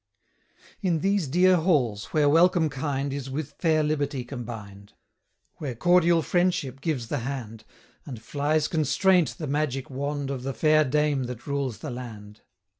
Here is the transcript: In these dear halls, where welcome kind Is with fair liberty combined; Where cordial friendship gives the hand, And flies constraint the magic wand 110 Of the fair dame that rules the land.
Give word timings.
In 0.81 1.01
these 1.01 1.27
dear 1.27 1.57
halls, 1.57 2.05
where 2.05 2.27
welcome 2.27 2.69
kind 2.69 3.13
Is 3.13 3.29
with 3.29 3.51
fair 3.59 3.83
liberty 3.83 4.23
combined; 4.23 4.93
Where 5.57 5.75
cordial 5.75 6.23
friendship 6.23 6.81
gives 6.81 7.09
the 7.09 7.19
hand, 7.19 7.65
And 8.07 8.19
flies 8.19 8.67
constraint 8.67 9.37
the 9.37 9.45
magic 9.45 9.91
wand 9.91 10.31
110 10.31 10.35
Of 10.35 10.41
the 10.41 10.55
fair 10.59 10.83
dame 10.85 11.25
that 11.25 11.45
rules 11.45 11.77
the 11.77 11.91
land. 11.91 12.41